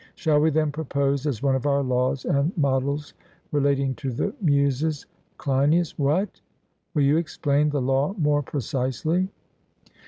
Shall 0.15 0.39
we 0.39 0.49
then 0.49 0.71
propose 0.71 1.27
as 1.27 1.43
one 1.43 1.53
of 1.55 1.67
our 1.67 1.83
laws 1.83 2.25
and 2.25 2.51
models 2.57 3.13
relating 3.51 3.93
to 4.01 4.09
the 4.09 4.33
Muses 4.41 5.05
CLEINIAS: 5.37 5.93
What? 5.99 6.41
will 6.95 7.03
you 7.03 7.17
explain 7.17 7.69
the 7.69 7.83
law 7.83 8.15
more 8.17 8.41
precisely? 8.41 9.29